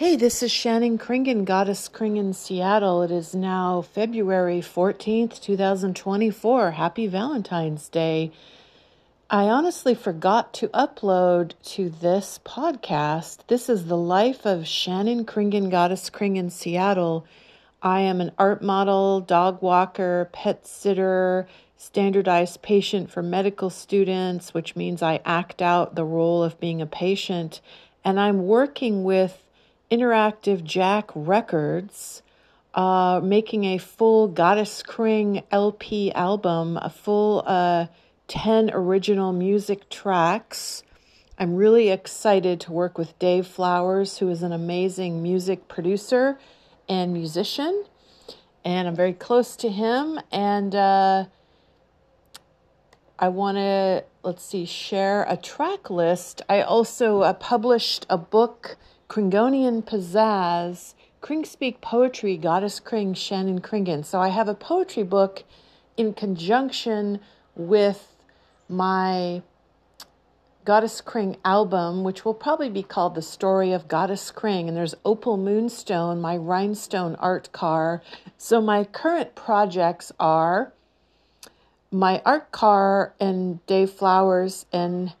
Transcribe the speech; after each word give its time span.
Hey, 0.00 0.16
this 0.16 0.42
is 0.42 0.50
Shannon 0.50 0.96
Kringen, 0.96 1.44
Goddess 1.44 1.86
Kringen, 1.86 2.34
Seattle. 2.34 3.02
It 3.02 3.10
is 3.10 3.34
now 3.34 3.82
February 3.82 4.62
14th, 4.62 5.38
2024. 5.42 6.70
Happy 6.70 7.06
Valentine's 7.06 7.86
Day. 7.90 8.32
I 9.28 9.42
honestly 9.42 9.94
forgot 9.94 10.54
to 10.54 10.68
upload 10.68 11.52
to 11.74 11.90
this 11.90 12.40
podcast. 12.46 13.40
This 13.48 13.68
is 13.68 13.84
the 13.84 13.96
life 13.98 14.46
of 14.46 14.66
Shannon 14.66 15.26
Kringen, 15.26 15.70
Goddess 15.70 16.08
Kringen, 16.08 16.50
Seattle. 16.50 17.26
I 17.82 18.00
am 18.00 18.22
an 18.22 18.32
art 18.38 18.62
model, 18.62 19.20
dog 19.20 19.60
walker, 19.60 20.30
pet 20.32 20.66
sitter, 20.66 21.46
standardized 21.76 22.62
patient 22.62 23.10
for 23.10 23.22
medical 23.22 23.68
students, 23.68 24.54
which 24.54 24.74
means 24.74 25.02
I 25.02 25.20
act 25.26 25.60
out 25.60 25.94
the 25.94 26.06
role 26.06 26.42
of 26.42 26.58
being 26.58 26.80
a 26.80 26.86
patient. 26.86 27.60
And 28.02 28.18
I'm 28.18 28.46
working 28.46 29.04
with 29.04 29.42
Interactive 29.90 30.62
Jack 30.62 31.10
Records, 31.14 32.22
uh, 32.74 33.20
making 33.22 33.64
a 33.64 33.78
full 33.78 34.28
Goddess 34.28 34.82
Kring 34.82 35.42
LP 35.50 36.12
album, 36.12 36.76
a 36.76 36.90
full 36.90 37.42
uh, 37.44 37.86
10 38.28 38.70
original 38.72 39.32
music 39.32 39.90
tracks. 39.90 40.84
I'm 41.36 41.56
really 41.56 41.88
excited 41.88 42.60
to 42.60 42.72
work 42.72 42.96
with 42.96 43.18
Dave 43.18 43.46
Flowers, 43.46 44.18
who 44.18 44.28
is 44.28 44.44
an 44.44 44.52
amazing 44.52 45.22
music 45.22 45.66
producer 45.66 46.38
and 46.88 47.12
musician. 47.12 47.84
And 48.64 48.86
I'm 48.86 48.94
very 48.94 49.14
close 49.14 49.56
to 49.56 49.70
him. 49.70 50.20
And 50.30 50.72
uh, 50.74 51.24
I 53.18 53.28
want 53.28 53.56
to, 53.56 54.04
let's 54.22 54.44
see, 54.44 54.66
share 54.66 55.24
a 55.28 55.36
track 55.36 55.90
list. 55.90 56.42
I 56.48 56.62
also 56.62 57.22
uh, 57.22 57.32
published 57.32 58.06
a 58.08 58.18
book 58.18 58.76
Kringonian 59.10 59.82
Pizzazz, 59.82 60.94
Kring 61.20 61.44
Speak 61.44 61.80
Poetry, 61.80 62.36
Goddess 62.36 62.78
Kring, 62.78 63.12
Shannon 63.12 63.60
Kringen. 63.60 64.04
So 64.04 64.20
I 64.20 64.28
have 64.28 64.46
a 64.46 64.54
poetry 64.54 65.02
book 65.02 65.42
in 65.96 66.14
conjunction 66.14 67.18
with 67.56 68.14
my 68.68 69.42
Goddess 70.64 71.00
Kring 71.00 71.36
album, 71.44 72.04
which 72.04 72.24
will 72.24 72.34
probably 72.34 72.68
be 72.68 72.84
called 72.84 73.16
The 73.16 73.22
Story 73.22 73.72
of 73.72 73.88
Goddess 73.88 74.30
Kring. 74.30 74.68
And 74.68 74.76
there's 74.76 74.94
Opal 75.04 75.36
Moonstone, 75.36 76.20
my 76.20 76.36
rhinestone 76.36 77.16
art 77.16 77.50
car. 77.50 78.02
So 78.38 78.60
my 78.60 78.84
current 78.84 79.34
projects 79.34 80.12
are 80.20 80.72
my 81.90 82.22
art 82.24 82.52
car 82.52 83.14
and 83.18 83.66
Dave 83.66 83.90
Flowers 83.90 84.66
and 84.72 85.14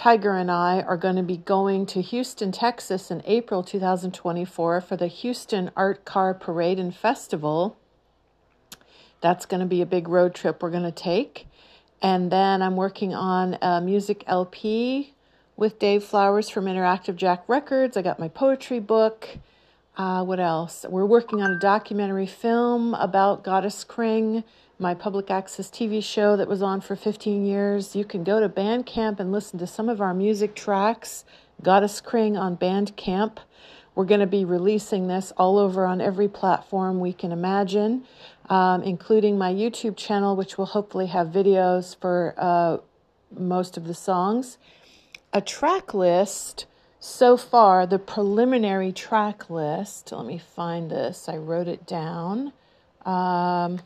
Tiger 0.00 0.34
and 0.34 0.50
I 0.50 0.80
are 0.80 0.96
going 0.96 1.16
to 1.16 1.22
be 1.22 1.36
going 1.36 1.84
to 1.84 2.00
Houston, 2.00 2.52
Texas 2.52 3.10
in 3.10 3.22
April 3.26 3.62
2024 3.62 4.80
for 4.80 4.96
the 4.96 5.08
Houston 5.08 5.70
Art 5.76 6.06
Car 6.06 6.32
Parade 6.32 6.78
and 6.78 6.96
Festival. 6.96 7.76
That's 9.20 9.44
going 9.44 9.60
to 9.60 9.66
be 9.66 9.82
a 9.82 9.86
big 9.86 10.08
road 10.08 10.34
trip 10.34 10.62
we're 10.62 10.70
going 10.70 10.84
to 10.84 10.90
take. 10.90 11.48
And 12.00 12.32
then 12.32 12.62
I'm 12.62 12.76
working 12.76 13.12
on 13.12 13.58
a 13.60 13.82
music 13.82 14.24
LP 14.26 15.12
with 15.54 15.78
Dave 15.78 16.02
Flowers 16.02 16.48
from 16.48 16.64
Interactive 16.64 17.16
Jack 17.16 17.44
Records. 17.46 17.94
I 17.94 18.00
got 18.00 18.18
my 18.18 18.28
poetry 18.28 18.80
book. 18.80 19.28
Uh, 19.98 20.24
what 20.24 20.40
else? 20.40 20.86
We're 20.88 21.04
working 21.04 21.42
on 21.42 21.50
a 21.50 21.58
documentary 21.58 22.24
film 22.24 22.94
about 22.94 23.44
Goddess 23.44 23.84
Kring 23.84 24.44
my 24.80 24.94
public 24.94 25.30
access 25.30 25.68
TV 25.68 26.02
show 26.02 26.36
that 26.36 26.48
was 26.48 26.62
on 26.62 26.80
for 26.80 26.96
15 26.96 27.44
years. 27.44 27.94
You 27.94 28.04
can 28.04 28.24
go 28.24 28.40
to 28.40 28.48
Bandcamp 28.48 29.20
and 29.20 29.30
listen 29.30 29.58
to 29.58 29.66
some 29.66 29.90
of 29.90 30.00
our 30.00 30.14
music 30.14 30.54
tracks, 30.54 31.26
Goddess 31.62 32.00
Kring 32.00 32.38
on 32.38 32.56
Bandcamp. 32.56 33.38
We're 33.94 34.06
going 34.06 34.20
to 34.20 34.26
be 34.26 34.46
releasing 34.46 35.06
this 35.06 35.32
all 35.36 35.58
over 35.58 35.84
on 35.84 36.00
every 36.00 36.28
platform 36.28 36.98
we 36.98 37.12
can 37.12 37.30
imagine, 37.30 38.04
um, 38.48 38.82
including 38.82 39.36
my 39.36 39.52
YouTube 39.52 39.98
channel, 39.98 40.34
which 40.34 40.56
will 40.56 40.66
hopefully 40.66 41.08
have 41.08 41.28
videos 41.28 41.94
for 42.00 42.34
uh, 42.38 42.78
most 43.38 43.76
of 43.76 43.86
the 43.86 43.94
songs. 43.94 44.56
A 45.34 45.42
track 45.42 45.92
list 45.92 46.64
so 46.98 47.36
far, 47.36 47.86
the 47.86 47.98
preliminary 47.98 48.92
track 48.92 49.50
list. 49.50 50.10
Let 50.10 50.24
me 50.24 50.38
find 50.38 50.90
this. 50.90 51.28
I 51.28 51.36
wrote 51.36 51.68
it 51.68 51.86
down. 51.86 52.54
Um, 53.04 53.80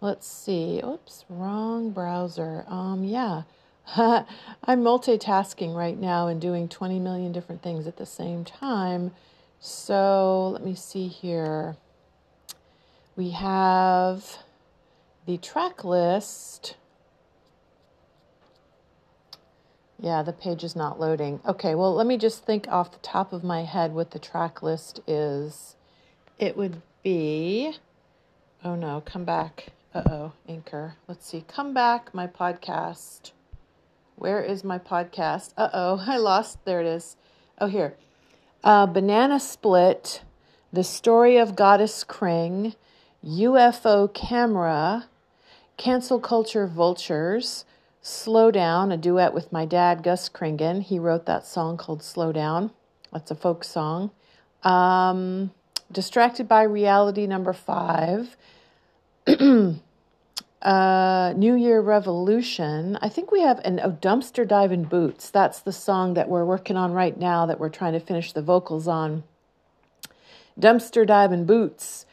Let's 0.00 0.28
see. 0.28 0.80
Oops, 0.84 1.24
wrong 1.28 1.90
browser. 1.90 2.64
Um, 2.68 3.02
yeah. 3.02 3.42
I'm 3.96 4.82
multitasking 4.82 5.74
right 5.74 5.98
now 5.98 6.28
and 6.28 6.40
doing 6.40 6.68
20 6.68 7.00
million 7.00 7.32
different 7.32 7.62
things 7.62 7.86
at 7.86 7.96
the 7.96 8.06
same 8.06 8.44
time. 8.44 9.12
So 9.60 10.50
let 10.50 10.64
me 10.64 10.74
see 10.74 11.08
here. 11.08 11.76
We 13.16 13.30
have 13.30 14.38
the 15.26 15.36
track 15.38 15.82
list. 15.82 16.76
Yeah, 20.00 20.22
the 20.22 20.32
page 20.32 20.62
is 20.62 20.76
not 20.76 21.00
loading. 21.00 21.40
Okay, 21.44 21.74
well, 21.74 21.92
let 21.92 22.06
me 22.06 22.18
just 22.18 22.44
think 22.44 22.68
off 22.68 22.92
the 22.92 22.98
top 22.98 23.32
of 23.32 23.42
my 23.42 23.64
head 23.64 23.92
what 23.94 24.12
the 24.12 24.20
track 24.20 24.62
list 24.62 25.00
is. 25.08 25.74
It 26.38 26.56
would 26.56 26.82
be, 27.02 27.72
oh 28.62 28.76
no, 28.76 29.02
come 29.04 29.24
back. 29.24 29.72
Uh 29.98 30.02
oh, 30.12 30.32
Anchor. 30.48 30.94
Let's 31.08 31.26
see. 31.26 31.44
Come 31.48 31.74
back, 31.74 32.14
my 32.14 32.28
podcast. 32.28 33.32
Where 34.14 34.40
is 34.40 34.62
my 34.62 34.78
podcast? 34.78 35.52
Uh 35.56 35.70
oh, 35.72 36.04
I 36.06 36.18
lost. 36.18 36.64
There 36.64 36.80
it 36.80 36.86
is. 36.86 37.16
Oh, 37.60 37.66
here. 37.66 37.96
Uh, 38.62 38.86
Banana 38.86 39.40
Split, 39.40 40.22
The 40.72 40.84
Story 40.84 41.36
of 41.36 41.56
Goddess 41.56 42.04
Kring, 42.04 42.76
UFO 43.24 44.14
Camera, 44.14 45.08
Cancel 45.76 46.20
Culture 46.20 46.68
Vultures, 46.68 47.64
Slow 48.00 48.52
Down, 48.52 48.92
a 48.92 48.96
duet 48.96 49.34
with 49.34 49.50
my 49.50 49.64
dad, 49.64 50.04
Gus 50.04 50.28
Kringen. 50.28 50.80
He 50.80 51.00
wrote 51.00 51.26
that 51.26 51.44
song 51.44 51.76
called 51.76 52.04
Slow 52.04 52.30
Down. 52.30 52.70
That's 53.12 53.32
a 53.32 53.34
folk 53.34 53.64
song. 53.64 54.12
Um, 54.62 55.50
Distracted 55.90 56.46
by 56.46 56.62
Reality, 56.62 57.26
number 57.26 57.52
five. 57.52 58.36
uh, 60.62 61.34
New 61.36 61.54
Year 61.54 61.80
Revolution. 61.80 62.98
I 63.00 63.08
think 63.08 63.30
we 63.30 63.42
have 63.42 63.60
an 63.64 63.80
oh, 63.82 63.92
Dumpster 63.92 64.46
Diving 64.46 64.84
Boots. 64.84 65.30
That's 65.30 65.60
the 65.60 65.72
song 65.72 66.14
that 66.14 66.28
we're 66.28 66.44
working 66.44 66.76
on 66.76 66.92
right 66.92 67.16
now 67.16 67.46
that 67.46 67.60
we're 67.60 67.68
trying 67.68 67.92
to 67.92 68.00
finish 68.00 68.32
the 68.32 68.42
vocals 68.42 68.88
on. 68.88 69.22
Dumpster 70.58 71.06
Diving 71.06 71.44
Boots 71.44 72.06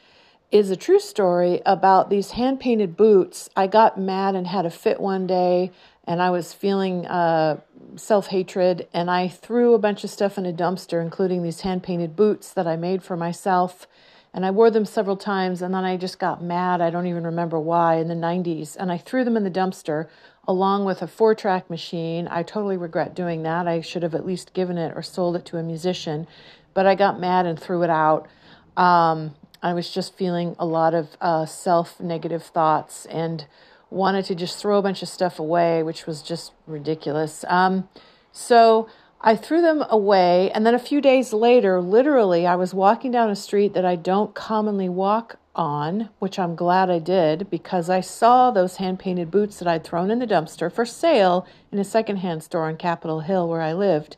is 0.52 0.70
a 0.70 0.76
true 0.76 1.00
story 1.00 1.62
about 1.66 2.10
these 2.10 2.32
hand 2.32 2.60
painted 2.60 2.96
boots. 2.96 3.50
I 3.56 3.68
got 3.68 4.00
mad 4.00 4.36
and 4.36 4.46
had 4.46 4.66
a 4.66 4.70
fit 4.70 5.00
one 5.00 5.26
day, 5.26 5.72
and 6.06 6.22
I 6.22 6.30
was 6.30 6.54
feeling 6.54 7.08
uh, 7.08 7.60
self 7.96 8.28
hatred, 8.28 8.88
and 8.94 9.10
I 9.10 9.28
threw 9.28 9.74
a 9.74 9.80
bunch 9.80 10.04
of 10.04 10.12
stuff 10.12 10.38
in 10.38 10.46
a 10.46 10.54
dumpster, 10.54 11.02
including 11.02 11.42
these 11.42 11.62
hand 11.62 11.82
painted 11.82 12.16
boots 12.16 12.54
that 12.54 12.68
I 12.68 12.76
made 12.76 13.02
for 13.02 13.18
myself 13.18 13.88
and 14.36 14.46
I 14.46 14.52
wore 14.52 14.70
them 14.70 14.84
several 14.84 15.16
times 15.16 15.62
and 15.62 15.74
then 15.74 15.86
I 15.86 15.96
just 15.96 16.20
got 16.20 16.44
mad. 16.44 16.82
I 16.82 16.90
don't 16.90 17.08
even 17.08 17.24
remember 17.24 17.58
why 17.58 17.96
in 17.96 18.10
the 18.10 18.16
90s. 18.16 18.76
And 18.76 18.92
I 18.92 18.98
threw 18.98 19.24
them 19.24 19.38
in 19.38 19.46
the 19.46 19.50
dumpster 19.50 20.10
along 20.46 20.84
with 20.84 21.02
a 21.02 21.08
four 21.08 21.34
track 21.34 21.70
machine. 21.70 22.28
I 22.30 22.44
totally 22.44 22.76
regret 22.76 23.16
doing 23.16 23.44
that. 23.44 23.66
I 23.66 23.80
should 23.80 24.04
have 24.04 24.14
at 24.14 24.26
least 24.26 24.54
given 24.54 24.78
it 24.78 24.92
or 24.94 25.02
sold 25.02 25.38
it 25.38 25.46
to 25.46 25.58
a 25.58 25.64
musician. 25.64 26.28
But 26.74 26.86
I 26.86 26.96
got 26.96 27.18
mad 27.18 27.46
and 27.46 27.58
threw 27.58 27.82
it 27.84 27.90
out. 27.90 28.28
Um, 28.76 29.36
I 29.64 29.74
was 29.74 29.90
just 29.90 30.18
feeling 30.18 30.58
a 30.60 30.66
lot 30.66 30.94
of 30.94 31.16
uh, 31.22 31.46
self 31.46 32.02
negative 32.02 32.44
thoughts 32.44 33.06
and 33.06 33.48
wanted 33.90 34.26
to 34.26 34.36
just 34.36 34.60
throw 34.60 34.78
a 34.78 34.82
bunch 34.82 35.02
of 35.02 35.08
stuff 35.08 35.40
away, 35.40 35.82
which 35.82 36.06
was 36.06 36.22
just 36.22 36.52
ridiculous. 36.68 37.46
Um, 37.48 37.88
so 38.34 38.90
I 39.28 39.36
threw 39.36 39.60
them 39.60 39.84
away, 39.90 40.52
and 40.52 40.68
then 40.68 40.76
a 40.76 40.80
few 40.80 41.02
days 41.02 41.34
later, 41.34 41.82
literally, 41.82 42.46
I 42.46 42.56
was 42.56 42.76
walking 42.76 43.10
down 43.10 43.32
a 43.32 43.36
street 43.36 43.74
that 43.74 43.84
I 43.84 43.96
don't 43.96 44.36
commonly 44.36 44.88
walk 44.88 45.38
on, 45.56 46.10
which 46.20 46.38
I'm 46.38 46.56
glad 46.56 46.92
I 46.92 47.00
did 47.00 47.50
because 47.50 47.90
I 47.90 48.02
saw 48.02 48.52
those 48.52 48.76
hand 48.76 49.00
painted 49.00 49.32
boots 49.32 49.58
that 49.58 49.68
I'd 49.68 49.84
thrown 49.84 50.12
in 50.12 50.20
the 50.20 50.28
dumpster 50.28 50.72
for 50.72 50.86
sale 50.86 51.48
in 51.72 51.80
a 51.80 51.84
secondhand 51.84 52.44
store 52.44 52.68
on 52.68 52.78
Capitol 52.78 53.22
Hill 53.22 53.50
where 53.50 53.64
I 53.64 53.74
lived 53.74 54.16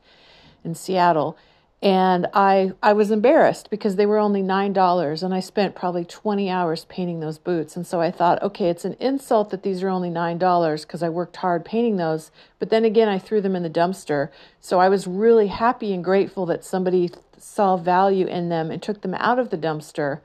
in 0.65 0.75
Seattle 0.75 1.37
and 1.81 2.25
I 2.33 2.71
I 2.81 2.93
was 2.93 3.11
embarrassed 3.11 3.69
because 3.69 3.95
they 3.95 4.07
were 4.07 4.17
only 4.17 4.41
nine 4.41 4.73
dollars, 4.73 5.21
and 5.21 5.33
I 5.33 5.39
spent 5.39 5.75
probably 5.75 6.05
twenty 6.05 6.49
hours 6.49 6.85
painting 6.85 7.19
those 7.19 7.37
boots. 7.37 7.75
And 7.75 7.85
so 7.85 8.01
I 8.01 8.09
thought, 8.09 8.41
okay, 8.41 8.69
it's 8.69 8.85
an 8.85 8.97
insult 8.99 9.51
that 9.51 9.61
these 9.61 9.83
are 9.83 9.89
only 9.89 10.09
nine 10.09 10.39
dollars 10.39 10.85
because 10.85 11.03
I 11.03 11.09
worked 11.09 11.37
hard 11.37 11.63
painting 11.63 11.97
those. 11.97 12.31
But 12.57 12.71
then 12.71 12.83
again, 12.83 13.07
I 13.07 13.19
threw 13.19 13.41
them 13.41 13.55
in 13.55 13.63
the 13.63 13.69
dumpster. 13.69 14.29
So 14.59 14.79
I 14.79 14.89
was 14.89 15.05
really 15.05 15.47
happy 15.47 15.93
and 15.93 16.03
grateful 16.03 16.47
that 16.47 16.65
somebody 16.65 17.11
saw 17.37 17.77
value 17.77 18.25
in 18.25 18.49
them 18.49 18.71
and 18.71 18.81
took 18.81 19.01
them 19.01 19.13
out 19.13 19.37
of 19.37 19.51
the 19.51 19.57
dumpster. 19.57 20.21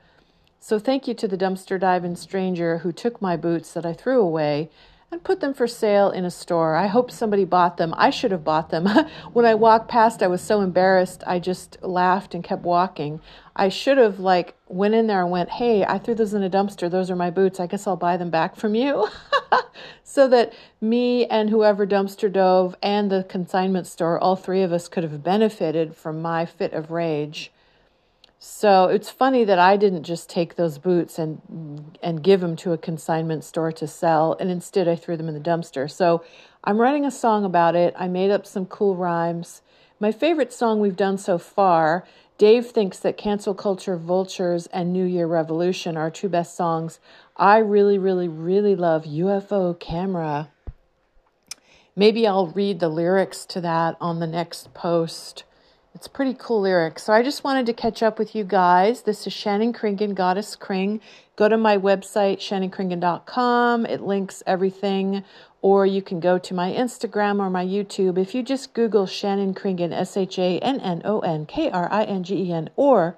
So 0.59 0.79
thank 0.79 1.07
you 1.07 1.13
to 1.15 1.27
the 1.27 1.37
dumpster 1.37 1.79
diving 1.79 2.15
stranger 2.15 2.79
who 2.79 2.91
took 2.91 3.21
my 3.21 3.37
boots 3.37 3.73
that 3.73 3.85
I 3.85 3.93
threw 3.93 4.21
away. 4.21 4.69
And 5.13 5.23
put 5.23 5.39
them 5.41 5.53
for 5.53 5.67
sale 5.67 6.09
in 6.09 6.25
a 6.25 6.31
store. 6.31 6.75
I 6.75 6.87
hope 6.87 7.11
somebody 7.11 7.45
bought 7.45 7.77
them. 7.77 7.93
I 7.95 8.09
should 8.09 8.31
have 8.31 8.43
bought 8.43 8.71
them. 8.71 8.87
when 9.33 9.45
I 9.45 9.53
walked 9.53 9.87
past, 9.87 10.23
I 10.23 10.27
was 10.27 10.41
so 10.41 10.59
embarrassed. 10.59 11.23
I 11.27 11.37
just 11.37 11.77
laughed 11.83 12.33
and 12.33 12.43
kept 12.43 12.63
walking. 12.63 13.21
I 13.55 13.69
should 13.69 13.99
have 13.99 14.19
like 14.19 14.55
went 14.67 14.95
in 14.95 15.05
there 15.05 15.21
and 15.21 15.29
went, 15.29 15.51
"Hey, 15.51 15.85
I 15.85 15.99
threw 15.99 16.15
those 16.15 16.33
in 16.33 16.41
a 16.41 16.49
dumpster. 16.49 16.89
Those 16.89 17.11
are 17.11 17.15
my 17.15 17.29
boots. 17.29 17.59
I 17.59 17.67
guess 17.67 17.85
I'll 17.85 17.95
buy 17.95 18.17
them 18.17 18.31
back 18.31 18.55
from 18.55 18.73
you." 18.73 19.07
so 20.03 20.27
that 20.27 20.51
me 20.81 21.27
and 21.27 21.51
whoever 21.51 21.85
dumpster 21.85 22.31
dove 22.31 22.75
and 22.81 23.11
the 23.11 23.23
consignment 23.23 23.85
store, 23.85 24.17
all 24.19 24.35
three 24.35 24.63
of 24.63 24.73
us 24.73 24.87
could 24.87 25.03
have 25.03 25.23
benefited 25.23 25.95
from 25.95 26.23
my 26.23 26.45
fit 26.47 26.73
of 26.73 26.89
rage. 26.89 27.51
So 28.45 28.87
it's 28.87 29.09
funny 29.09 29.45
that 29.45 29.57
I 29.57 29.77
didn't 29.77 30.03
just 30.03 30.29
take 30.29 30.55
those 30.55 30.77
boots 30.77 31.17
and 31.17 31.97
and 32.03 32.21
give 32.21 32.41
them 32.41 32.57
to 32.57 32.73
a 32.73 32.77
consignment 32.77 33.45
store 33.45 33.71
to 33.71 33.87
sell, 33.87 34.35
and 34.37 34.51
instead 34.51 34.85
I 34.85 34.97
threw 34.97 35.15
them 35.15 35.29
in 35.29 35.33
the 35.33 35.39
dumpster. 35.39 35.89
So 35.89 36.25
I'm 36.61 36.77
writing 36.77 37.05
a 37.05 37.09
song 37.09 37.45
about 37.45 37.73
it. 37.73 37.93
I 37.97 38.09
made 38.09 38.31
up 38.31 38.45
some 38.45 38.65
cool 38.65 38.97
rhymes. 38.97 39.61
My 39.97 40.11
favorite 40.11 40.51
song 40.51 40.81
we've 40.81 40.97
done 40.97 41.17
so 41.17 41.37
far. 41.37 42.05
Dave 42.37 42.65
thinks 42.65 42.99
that 42.99 43.15
Cancel 43.15 43.53
Culture 43.53 43.95
Vultures 43.95 44.67
and 44.73 44.91
New 44.91 45.05
Year 45.05 45.25
Revolution 45.25 45.95
are 45.95 46.11
two 46.11 46.27
best 46.27 46.53
songs. 46.53 46.99
I 47.37 47.59
really, 47.59 47.97
really, 47.97 48.27
really 48.27 48.75
love 48.75 49.05
UFO 49.05 49.79
Camera. 49.79 50.49
Maybe 51.95 52.27
I'll 52.27 52.47
read 52.47 52.81
the 52.81 52.89
lyrics 52.89 53.45
to 53.45 53.61
that 53.61 53.95
on 54.01 54.19
the 54.19 54.27
next 54.27 54.73
post. 54.73 55.45
It's 55.95 56.07
pretty 56.07 56.33
cool 56.33 56.61
lyrics. 56.61 57.03
So 57.03 57.13
I 57.13 57.21
just 57.21 57.43
wanted 57.43 57.67
to 57.67 57.73
catch 57.73 58.01
up 58.01 58.17
with 58.17 58.33
you 58.33 58.43
guys. 58.43 59.03
This 59.03 59.27
is 59.27 59.33
Shannon 59.33 59.73
Kringen, 59.73 60.15
Goddess 60.15 60.55
Kring. 60.55 60.99
Go 61.35 61.47
to 61.47 61.55
my 61.55 61.77
website, 61.77 62.39
shannonkringen.com. 62.39 63.85
It 63.85 64.01
links 64.01 64.41
everything. 64.47 65.23
Or 65.61 65.85
you 65.85 66.01
can 66.01 66.19
go 66.19 66.39
to 66.39 66.53
my 66.53 66.71
Instagram 66.71 67.39
or 67.39 67.51
my 67.51 67.63
YouTube. 67.63 68.17
If 68.17 68.33
you 68.33 68.41
just 68.41 68.73
Google 68.73 69.05
Shannon 69.05 69.53
Kringen, 69.53 69.93
S 69.93 70.17
H 70.17 70.39
A 70.39 70.57
N 70.59 70.79
N 70.79 71.03
O 71.05 71.19
N 71.19 71.45
K 71.45 71.69
R 71.69 71.87
I 71.91 72.03
N 72.05 72.23
G 72.23 72.35
E 72.35 72.51
N, 72.51 72.71
or 72.75 73.15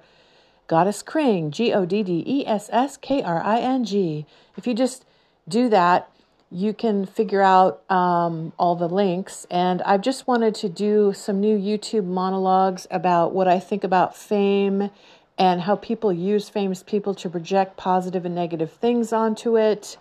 Goddess 0.68 1.02
Kring, 1.02 1.50
G 1.50 1.72
O 1.72 1.86
D 1.86 2.02
D 2.02 2.22
E 2.26 2.46
S 2.46 2.68
S 2.70 2.98
K 2.98 3.22
R 3.22 3.42
I 3.42 3.58
N 3.58 3.84
G. 3.84 4.26
If 4.56 4.66
you 4.66 4.74
just 4.74 5.06
do 5.48 5.68
that, 5.70 6.10
you 6.50 6.72
can 6.72 7.06
figure 7.06 7.42
out 7.42 7.82
um, 7.90 8.52
all 8.58 8.76
the 8.76 8.88
links. 8.88 9.46
And 9.50 9.82
I've 9.82 10.00
just 10.00 10.26
wanted 10.26 10.54
to 10.56 10.68
do 10.68 11.12
some 11.14 11.40
new 11.40 11.58
YouTube 11.58 12.04
monologues 12.04 12.86
about 12.90 13.34
what 13.34 13.48
I 13.48 13.58
think 13.58 13.82
about 13.84 14.16
fame 14.16 14.90
and 15.38 15.60
how 15.62 15.76
people 15.76 16.12
use 16.12 16.48
famous 16.48 16.82
people 16.82 17.14
to 17.14 17.28
project 17.28 17.76
positive 17.76 18.24
and 18.24 18.34
negative 18.34 18.72
things 18.72 19.12
onto 19.12 19.58
it. 19.58 19.96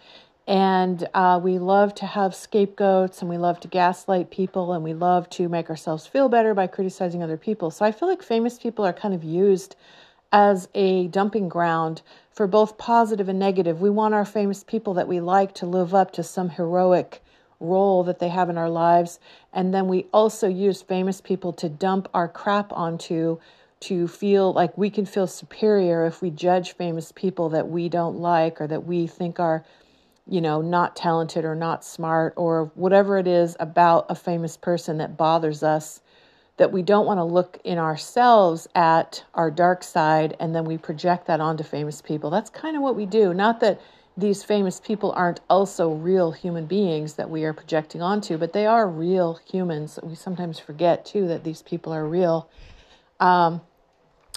And 0.48 1.08
uh, 1.16 1.40
we 1.44 1.58
love 1.58 1.96
to 1.96 2.06
have 2.06 2.36
scapegoats 2.36 3.22
and 3.22 3.30
we 3.30 3.38
love 3.38 3.60
to 3.62 3.68
gaslight 3.68 4.30
people 4.30 4.74
and 4.74 4.84
we 4.84 4.94
love 4.94 5.28
to 5.32 5.50
make 5.50 5.72
ourselves 5.72 6.06
feel 6.06 6.30
better 6.30 6.54
by 6.54 6.68
criticizing 6.68 7.24
other 7.24 7.38
people. 7.38 7.72
So 7.72 7.84
I 7.84 7.92
feel 7.92 8.08
like 8.08 8.22
famous 8.22 8.60
people 8.60 8.86
are 8.86 8.94
kind 8.94 9.16
of 9.16 9.24
used 9.24 9.76
as 10.32 10.68
a 10.74 11.08
dumping 11.08 11.50
ground 11.50 12.02
for 12.32 12.48
both 12.48 12.78
positive 12.78 13.30
and 13.30 13.40
negative. 13.40 13.82
We 13.82 13.90
want 13.90 14.14
our 14.14 14.26
famous 14.26 14.64
people 14.64 14.94
that 14.96 15.08
we 15.08 15.20
like 15.20 15.54
to 15.56 15.66
live 15.66 15.94
up 15.94 16.12
to 16.12 16.24
some 16.24 16.50
heroic 16.50 17.24
role 17.60 18.04
that 18.04 18.20
they 18.20 18.30
have 18.30 18.50
in 18.50 18.58
our 18.58 18.70
lives. 18.70 19.20
And 19.54 19.74
then 19.74 19.88
we 19.88 20.08
also 20.14 20.48
use 20.48 20.82
famous 20.82 21.22
people 21.22 21.54
to 21.54 21.70
dump 21.70 22.10
our 22.14 22.28
crap 22.28 22.74
onto 22.74 23.40
to 23.82 24.08
feel 24.08 24.54
like 24.54 24.78
we 24.78 24.90
can 24.90 25.06
feel 25.06 25.28
superior 25.28 26.06
if 26.06 26.22
we 26.22 26.30
judge 26.30 26.74
famous 26.74 27.12
people 27.12 27.50
that 27.50 27.70
we 27.70 27.90
don't 27.90 28.18
like 28.18 28.60
or 28.60 28.68
that 28.68 28.86
we 28.86 29.06
think 29.06 29.40
are 29.40 29.64
you 30.28 30.42
know 30.42 30.62
not 30.62 30.96
talented 30.96 31.46
or 31.46 31.56
not 31.56 31.84
smart 31.84 32.34
or 32.36 32.72
whatever 32.76 33.18
it 33.18 33.28
is 33.28 33.56
about 33.60 34.06
a 34.10 34.16
famous 34.16 34.58
person 34.58 34.98
that 34.98 35.18
bothers 35.18 35.62
us 35.62 36.02
that 36.58 36.72
we 36.72 36.82
don't 36.82 37.06
want 37.06 37.18
to 37.18 37.24
look 37.24 37.60
in 37.64 37.78
ourselves 37.78 38.68
at 38.76 39.24
our 39.34 39.52
dark 39.52 39.84
side 39.84 40.36
and 40.40 40.56
then 40.56 40.66
we 40.66 40.78
project 40.78 41.28
that 41.28 41.42
onto 41.42 41.64
famous 41.64 42.02
people. 42.02 42.30
That's 42.30 42.50
kind 42.50 42.76
of 42.76 42.82
what 42.82 42.96
we 42.96 43.06
do. 43.06 43.34
Not 43.34 43.60
that 43.60 43.82
these 44.18 44.44
famous 44.44 44.80
people 44.80 45.12
aren't 45.12 45.42
also 45.50 45.92
real 45.92 46.32
human 46.32 46.66
beings 46.66 47.16
that 47.16 47.30
we 47.30 47.44
are 47.44 47.54
projecting 47.54 48.02
onto, 48.02 48.38
but 48.38 48.54
they 48.54 48.66
are 48.66 48.90
real 48.90 49.40
humans. 49.46 50.00
We 50.02 50.16
sometimes 50.16 50.58
forget 50.58 51.06
too 51.06 51.28
that 51.28 51.44
these 51.44 51.62
people 51.62 51.92
are 51.92 52.08
real. 52.08 52.50
Um, 53.20 53.60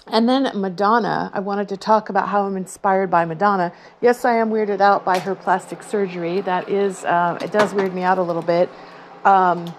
and 0.07 0.27
then 0.27 0.51
Madonna, 0.55 1.31
I 1.33 1.39
wanted 1.39 1.69
to 1.69 1.77
talk 1.77 2.09
about 2.09 2.27
how 2.27 2.43
I'm 2.43 2.57
inspired 2.57 3.09
by 3.09 3.23
Madonna. 3.25 3.71
Yes, 4.01 4.25
I 4.25 4.37
am 4.37 4.49
weirded 4.49 4.81
out 4.81 5.05
by 5.05 5.19
her 5.19 5.35
plastic 5.35 5.83
surgery. 5.83 6.41
That 6.41 6.67
is, 6.67 7.05
uh, 7.05 7.37
it 7.41 7.51
does 7.51 7.73
weird 7.73 7.93
me 7.93 8.01
out 8.01 8.17
a 8.17 8.23
little 8.23 8.41
bit. 8.41 8.69
Um, 9.23 9.71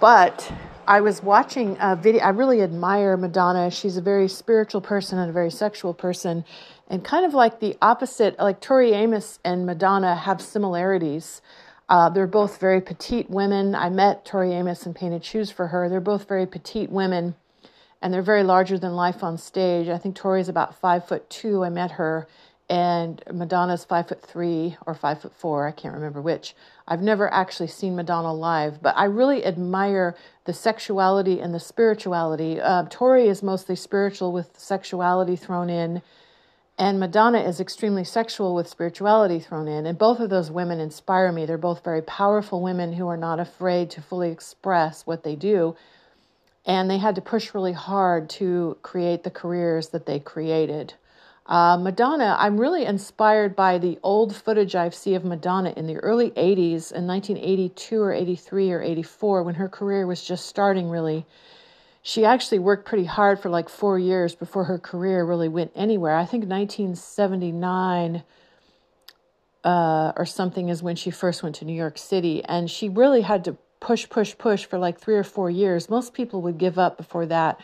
but 0.00 0.50
I 0.90 1.02
was 1.02 1.22
watching 1.22 1.76
a 1.78 1.94
video. 1.94 2.20
I 2.20 2.30
really 2.30 2.62
admire 2.62 3.16
Madonna. 3.16 3.70
She's 3.70 3.96
a 3.96 4.00
very 4.00 4.26
spiritual 4.26 4.80
person 4.80 5.20
and 5.20 5.30
a 5.30 5.32
very 5.32 5.52
sexual 5.52 5.94
person, 5.94 6.44
and 6.88 7.04
kind 7.04 7.24
of 7.24 7.32
like 7.32 7.60
the 7.60 7.76
opposite. 7.80 8.36
Like 8.40 8.60
Tori 8.60 8.90
Amos 8.90 9.38
and 9.44 9.64
Madonna 9.64 10.16
have 10.16 10.42
similarities. 10.42 11.42
Uh, 11.88 12.08
they're 12.08 12.26
both 12.26 12.58
very 12.58 12.80
petite 12.80 13.30
women. 13.30 13.76
I 13.76 13.88
met 13.88 14.24
Tori 14.24 14.52
Amos 14.52 14.84
and 14.84 14.92
painted 14.92 15.24
shoes 15.24 15.48
for 15.48 15.68
her. 15.68 15.88
They're 15.88 16.00
both 16.00 16.26
very 16.26 16.44
petite 16.44 16.90
women, 16.90 17.36
and 18.02 18.12
they're 18.12 18.20
very 18.20 18.42
larger 18.42 18.76
than 18.76 18.94
life 18.94 19.22
on 19.22 19.38
stage. 19.38 19.88
I 19.88 19.96
think 19.96 20.16
Tori's 20.16 20.48
about 20.48 20.74
five 20.74 21.06
foot 21.06 21.30
two. 21.30 21.62
I 21.62 21.68
met 21.68 21.92
her, 21.92 22.26
and 22.70 23.20
Madonna's 23.32 23.84
five 23.84 24.06
foot 24.06 24.22
three 24.22 24.76
or 24.86 24.94
five 24.94 25.20
foot 25.20 25.34
four. 25.34 25.66
I 25.66 25.72
can't 25.72 25.92
remember 25.92 26.22
which. 26.22 26.54
I've 26.86 27.02
never 27.02 27.30
actually 27.34 27.66
seen 27.66 27.96
Madonna 27.96 28.32
live, 28.32 28.80
but 28.80 28.96
I 28.96 29.06
really 29.06 29.44
admire 29.44 30.16
the 30.44 30.52
sexuality 30.52 31.40
and 31.40 31.52
the 31.52 31.58
spirituality. 31.58 32.60
Uh, 32.60 32.84
Tori 32.88 33.26
is 33.26 33.42
mostly 33.42 33.74
spiritual 33.74 34.32
with 34.32 34.56
sexuality 34.56 35.34
thrown 35.34 35.68
in, 35.68 36.00
and 36.78 37.00
Madonna 37.00 37.40
is 37.40 37.58
extremely 37.58 38.04
sexual 38.04 38.54
with 38.54 38.68
spirituality 38.68 39.40
thrown 39.40 39.66
in. 39.66 39.84
And 39.84 39.98
both 39.98 40.20
of 40.20 40.30
those 40.30 40.48
women 40.48 40.78
inspire 40.78 41.32
me. 41.32 41.46
They're 41.46 41.58
both 41.58 41.82
very 41.82 42.02
powerful 42.02 42.62
women 42.62 42.92
who 42.92 43.08
are 43.08 43.16
not 43.16 43.40
afraid 43.40 43.90
to 43.90 44.00
fully 44.00 44.30
express 44.30 45.04
what 45.04 45.24
they 45.24 45.34
do. 45.34 45.74
And 46.64 46.88
they 46.88 46.98
had 46.98 47.16
to 47.16 47.20
push 47.20 47.52
really 47.52 47.72
hard 47.72 48.30
to 48.30 48.78
create 48.82 49.24
the 49.24 49.30
careers 49.30 49.88
that 49.88 50.06
they 50.06 50.20
created. 50.20 50.94
Uh, 51.50 51.76
Madonna, 51.76 52.36
I'm 52.38 52.60
really 52.60 52.84
inspired 52.84 53.56
by 53.56 53.76
the 53.78 53.98
old 54.04 54.36
footage 54.36 54.76
I 54.76 54.88
see 54.90 55.16
of 55.16 55.24
Madonna 55.24 55.74
in 55.76 55.88
the 55.88 55.96
early 55.96 56.30
80s, 56.30 56.92
in 56.92 57.08
1982 57.08 58.00
or 58.00 58.12
83 58.12 58.72
or 58.72 58.80
84, 58.80 59.42
when 59.42 59.56
her 59.56 59.68
career 59.68 60.06
was 60.06 60.22
just 60.22 60.46
starting 60.46 60.88
really. 60.88 61.26
She 62.02 62.24
actually 62.24 62.60
worked 62.60 62.86
pretty 62.86 63.04
hard 63.04 63.40
for 63.40 63.48
like 63.50 63.68
four 63.68 63.98
years 63.98 64.36
before 64.36 64.64
her 64.64 64.78
career 64.78 65.24
really 65.24 65.48
went 65.48 65.72
anywhere. 65.74 66.14
I 66.14 66.24
think 66.24 66.44
1979 66.44 68.22
uh, 69.64 70.12
or 70.16 70.24
something 70.24 70.68
is 70.68 70.84
when 70.84 70.94
she 70.94 71.10
first 71.10 71.42
went 71.42 71.56
to 71.56 71.64
New 71.64 71.74
York 71.74 71.98
City, 71.98 72.44
and 72.44 72.70
she 72.70 72.88
really 72.88 73.22
had 73.22 73.44
to 73.46 73.56
push, 73.80 74.08
push, 74.08 74.38
push 74.38 74.66
for 74.66 74.78
like 74.78 75.00
three 75.00 75.16
or 75.16 75.24
four 75.24 75.50
years. 75.50 75.90
Most 75.90 76.14
people 76.14 76.42
would 76.42 76.58
give 76.58 76.78
up 76.78 76.96
before 76.96 77.26
that. 77.26 77.60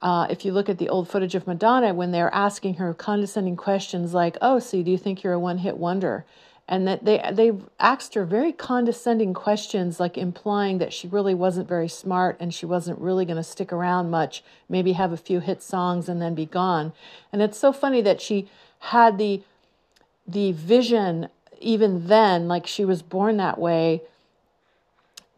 Uh, 0.00 0.26
if 0.30 0.44
you 0.44 0.52
look 0.52 0.68
at 0.68 0.78
the 0.78 0.88
old 0.88 1.08
footage 1.08 1.34
of 1.34 1.46
Madonna, 1.46 1.92
when 1.92 2.12
they're 2.12 2.32
asking 2.34 2.74
her 2.74 2.94
condescending 2.94 3.56
questions 3.56 4.14
like, 4.14 4.36
"Oh, 4.40 4.58
so 4.58 4.82
do 4.82 4.90
you 4.90 4.98
think 4.98 5.22
you're 5.22 5.32
a 5.32 5.38
one-hit 5.40 5.76
wonder?" 5.76 6.24
and 6.68 6.86
that 6.86 7.04
they 7.04 7.18
they 7.32 7.52
asked 7.80 8.14
her 8.14 8.24
very 8.24 8.52
condescending 8.52 9.32
questions, 9.32 9.98
like 9.98 10.18
implying 10.18 10.78
that 10.78 10.92
she 10.92 11.08
really 11.08 11.34
wasn't 11.34 11.66
very 11.66 11.88
smart 11.88 12.36
and 12.38 12.52
she 12.52 12.66
wasn't 12.66 12.98
really 13.00 13.24
going 13.24 13.38
to 13.38 13.42
stick 13.42 13.72
around 13.72 14.10
much, 14.10 14.44
maybe 14.68 14.92
have 14.92 15.10
a 15.10 15.16
few 15.16 15.40
hit 15.40 15.62
songs 15.62 16.08
and 16.08 16.20
then 16.20 16.34
be 16.34 16.44
gone. 16.44 16.92
And 17.32 17.40
it's 17.40 17.58
so 17.58 17.72
funny 17.72 18.02
that 18.02 18.20
she 18.20 18.48
had 18.80 19.16
the 19.16 19.42
the 20.26 20.52
vision 20.52 21.30
even 21.58 22.06
then, 22.06 22.46
like 22.46 22.66
she 22.66 22.84
was 22.84 23.00
born 23.02 23.38
that 23.38 23.58
way 23.58 24.02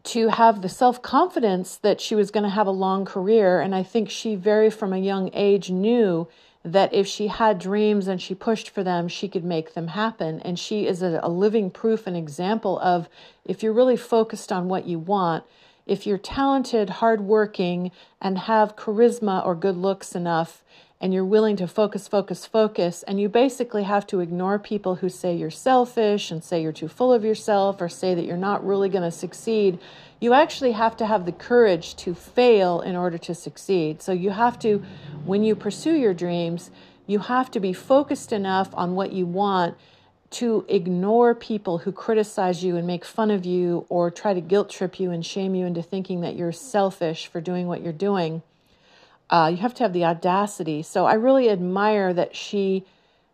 to 0.04 0.28
have 0.28 0.62
the 0.62 0.69
self 0.69 1.02
confidence 1.02 1.76
that 1.76 2.00
she 2.00 2.14
was 2.14 2.30
going 2.30 2.45
to 2.45 2.50
have 2.50 2.66
a 2.66 2.73
long 2.73 3.04
career. 3.04 3.61
And 3.61 3.75
I 3.75 3.83
think 3.83 4.11
she, 4.11 4.35
very 4.35 4.71
from 4.71 4.92
a 4.92 4.99
young 4.99 5.30
age, 5.33 5.71
knew 5.71 6.28
that 6.64 6.92
if 6.92 7.07
she 7.07 7.28
had 7.28 7.59
dreams 7.59 8.07
and 8.07 8.21
she 8.21 8.35
pushed 8.35 8.69
for 8.69 8.83
them, 8.83 9.09
she 9.09 9.28
could 9.28 9.45
make 9.45 9.75
them 9.75 9.88
happen. 9.88 10.40
And 10.40 10.59
she 10.59 10.87
is 10.87 11.02
a, 11.02 11.21
a 11.23 11.28
living 11.28 11.71
proof 11.71 12.07
and 12.07 12.16
example 12.16 12.78
of 12.80 13.09
if 13.45 13.62
you're 13.62 13.73
really 13.73 13.97
focused 13.97 14.52
on 14.52 14.69
what 14.69 14.87
you 14.87 14.99
want, 14.99 15.45
if 15.87 16.07
you're 16.07 16.19
talented, 16.19 16.90
hardworking, 16.90 17.90
and 18.21 18.38
have 18.38 18.76
charisma 18.76 19.45
or 19.45 19.54
good 19.54 19.76
looks 19.76 20.14
enough, 20.14 20.62
and 21.00 21.14
you're 21.14 21.25
willing 21.25 21.57
to 21.57 21.66
focus, 21.66 22.07
focus, 22.07 22.45
focus, 22.45 23.02
and 23.04 23.19
you 23.19 23.28
basically 23.28 23.85
have 23.85 24.07
to 24.07 24.21
ignore 24.21 24.59
people 24.59 24.97
who 24.97 25.09
say 25.09 25.35
you're 25.35 25.50
selfish 25.50 26.30
and 26.30 26.45
say 26.45 26.61
you're 26.62 26.73
too 26.73 26.88
full 26.88 27.12
of 27.12 27.25
yourself 27.25 27.80
or 27.80 27.88
say 27.88 28.14
that 28.14 28.26
you're 28.26 28.37
not 28.37 28.64
really 28.66 28.90
going 28.90 29.02
to 29.02 29.11
succeed. 29.11 29.78
You 30.21 30.35
actually 30.35 30.73
have 30.73 30.99
to 30.99 31.07
have 31.07 31.25
the 31.25 31.33
courage 31.33 31.97
to 31.97 32.14
fail 32.14 32.83
in 32.83 32.97
order 32.97 33.16
to 33.16 33.35
succeed. 33.35 34.02
So 34.02 34.12
you 34.12 34.30
have 34.30 34.59
to, 34.59 34.85
when 35.25 35.42
you 35.42 35.57
pursue 35.57 35.95
your 35.95 36.12
dreams, 36.12 36.71
you 37.07 37.21
have 37.21 37.50
to 37.52 37.61
be 37.61 37.73
focused 37.73 38.30
enough 38.33 38.69
on 38.75 38.95
what 38.95 39.12
you 39.12 39.25
want 39.25 39.76
to 40.33 40.64
ignore 40.69 41.35
people 41.35 41.78
who 41.78 41.92
criticize 41.92 42.62
you 42.62 42.76
and 42.76 42.87
make 42.87 43.04
fun 43.04 43.30
of 43.30 43.45
you 43.45 43.87
or 43.88 44.11
try 44.11 44.35
to 44.35 44.40
guilt 44.40 44.69
trip 44.69 45.00
you 45.00 45.11
and 45.11 45.25
shame 45.25 45.54
you 45.54 45.66
into 45.66 45.83
thinking 45.83 46.21
that 46.21 46.37
you're 46.37 46.52
selfish 46.52 47.26
for 47.26 47.40
doing 47.40 47.66
what 47.66 47.83
you're 47.83 47.92
doing. 47.92 48.42
Uh, 49.30 49.49
you 49.50 49.58
have 49.58 49.72
to 49.75 49.84
have 49.84 49.92
the 49.92 50.04
audacity. 50.04 50.82
So 50.82 51.06
I 51.06 51.14
really 51.14 51.49
admire 51.49 52.12
that 52.12 52.37
she 52.37 52.84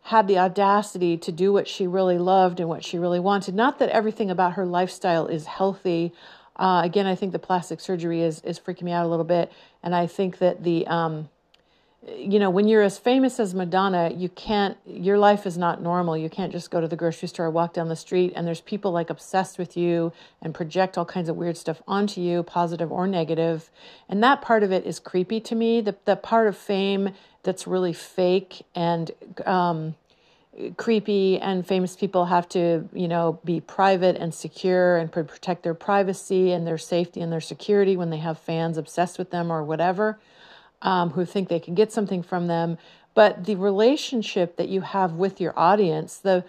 had 0.03 0.29
the 0.29 0.39
audacity 0.39 1.17
to 1.17 1.33
do 1.33 1.53
what 1.53 1.67
she 1.67 1.87
really 1.87 2.19
loved 2.19 2.61
and 2.61 2.69
what 2.69 2.85
she 2.85 2.99
really 2.99 3.19
wanted. 3.19 3.55
Not 3.55 3.81
that 3.81 3.89
everything 3.89 4.31
about 4.31 4.53
her 4.53 4.65
lifestyle 4.65 5.27
is 5.27 5.47
healthy. 5.47 6.13
Uh, 6.55 6.83
again, 6.85 7.07
I 7.07 7.17
think 7.17 7.33
the 7.33 7.41
plastic 7.41 7.81
surgery 7.81 8.23
is 8.23 8.41
is 8.43 8.61
freaking 8.61 8.83
me 8.83 8.93
out 8.93 9.05
a 9.05 9.09
little 9.09 9.25
bit, 9.25 9.51
and 9.83 9.95
I 9.95 10.07
think 10.07 10.39
that 10.39 10.63
the 10.63 10.87
um, 10.87 11.29
you 12.07 12.39
know, 12.39 12.51
when 12.51 12.69
you're 12.69 12.83
as 12.83 12.99
famous 12.99 13.41
as 13.41 13.55
Madonna, 13.55 14.13
you 14.15 14.29
can't, 14.29 14.77
your 14.87 15.19
life 15.19 15.45
is 15.45 15.59
not 15.59 15.83
normal. 15.83 16.17
You 16.17 16.31
can't 16.31 16.53
just 16.53 16.71
go 16.71 16.81
to 16.81 16.87
the 16.87 16.95
grocery 16.95 17.29
store, 17.29 17.51
walk 17.51 17.73
down 17.73 17.89
the 17.89 17.97
street, 17.97 18.33
and 18.37 18.47
there's 18.47 18.61
people 18.61 18.93
like 18.93 19.11
obsessed 19.11 19.59
with 19.59 19.77
you 19.77 20.13
and 20.41 20.55
project 20.55 20.97
all 20.97 21.05
kinds 21.05 21.29
of 21.29 21.37
weird 21.37 21.57
stuff 21.57 21.83
onto 21.89 22.21
you, 22.21 22.43
positive 22.43 22.93
or 22.93 23.07
negative. 23.09 23.71
And 24.09 24.23
that 24.23 24.41
part 24.41 24.63
of 24.63 24.71
it 24.71 24.87
is 24.87 25.01
creepy 25.01 25.41
to 25.41 25.55
me. 25.55 25.81
The, 25.81 25.97
the 26.05 26.17
part 26.17 26.47
of 26.47 26.57
fame 26.57 27.11
that's 27.43 27.67
really 27.67 27.93
fake 27.93 28.65
and, 28.75 29.11
um, 29.45 29.97
creepy 30.77 31.39
and 31.39 31.67
famous 31.67 31.97
people 31.97 32.25
have 32.25 32.49
to 32.49 32.89
you 32.95 33.07
know 33.07 33.39
be 33.45 33.61
private 33.61 34.17
and 34.17 34.33
secure 34.33 34.97
and 34.97 35.13
protect 35.13 35.63
their 35.63 35.75
privacy 35.75 36.51
and 36.51 36.67
their 36.67 36.79
safety 36.79 37.21
and 37.21 37.31
their 37.31 37.43
security 37.43 37.95
when 37.95 38.09
they 38.09 38.17
have 38.17 38.39
fans 38.39 38.79
obsessed 38.79 39.19
with 39.19 39.31
them 39.31 39.53
or 39.53 39.63
whatever 39.63 40.19
um, 40.83 41.11
who 41.11 41.25
think 41.25 41.49
they 41.49 41.61
can 41.61 41.75
get 41.75 41.93
something 41.93 42.23
from 42.23 42.47
them, 42.47 42.79
but 43.15 43.45
the 43.45 43.57
relationship 43.57 44.57
that 44.57 44.69
you 44.69 44.83
have 44.83 45.13
with 45.13 45.41
your 45.41 45.59
audience, 45.59 46.19
the 46.19 46.45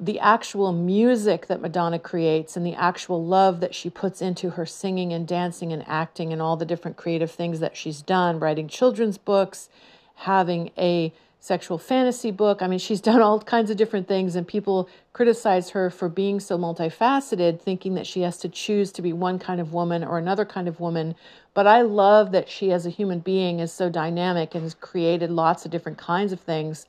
the 0.00 0.18
actual 0.18 0.72
music 0.72 1.46
that 1.46 1.60
Madonna 1.60 1.96
creates 1.96 2.56
and 2.56 2.66
the 2.66 2.74
actual 2.74 3.24
love 3.24 3.60
that 3.60 3.72
she 3.72 3.88
puts 3.88 4.20
into 4.20 4.50
her 4.50 4.66
singing 4.66 5.12
and 5.12 5.28
dancing 5.28 5.72
and 5.72 5.86
acting 5.86 6.32
and 6.32 6.42
all 6.42 6.56
the 6.56 6.64
different 6.64 6.96
creative 6.96 7.30
things 7.30 7.60
that 7.60 7.76
she's 7.76 8.02
done, 8.02 8.40
writing 8.40 8.66
children's 8.66 9.16
books, 9.16 9.68
having 10.16 10.72
a 10.76 11.12
sexual 11.42 11.76
fantasy 11.76 12.30
book. 12.30 12.62
I 12.62 12.68
mean, 12.68 12.78
she's 12.78 13.00
done 13.00 13.20
all 13.20 13.40
kinds 13.40 13.68
of 13.68 13.76
different 13.76 14.06
things, 14.06 14.36
and 14.36 14.46
people 14.46 14.88
criticize 15.12 15.70
her 15.70 15.90
for 15.90 16.08
being 16.08 16.38
so 16.38 16.56
multifaceted, 16.56 17.60
thinking 17.60 17.94
that 17.94 18.06
she 18.06 18.20
has 18.20 18.38
to 18.38 18.48
choose 18.48 18.92
to 18.92 19.02
be 19.02 19.12
one 19.12 19.40
kind 19.40 19.60
of 19.60 19.72
woman 19.72 20.04
or 20.04 20.18
another 20.18 20.44
kind 20.44 20.68
of 20.68 20.78
woman. 20.78 21.16
But 21.52 21.66
I 21.66 21.82
love 21.82 22.30
that 22.30 22.48
she, 22.48 22.70
as 22.70 22.86
a 22.86 22.90
human 22.90 23.18
being, 23.18 23.58
is 23.58 23.72
so 23.72 23.90
dynamic 23.90 24.54
and 24.54 24.62
has 24.62 24.74
created 24.74 25.32
lots 25.32 25.64
of 25.64 25.72
different 25.72 25.98
kinds 25.98 26.32
of 26.32 26.38
things 26.38 26.86